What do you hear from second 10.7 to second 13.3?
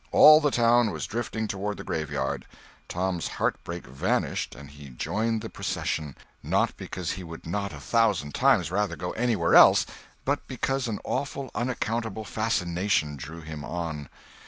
an awful, unaccountable fascination